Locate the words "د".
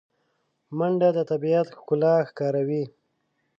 1.17-1.19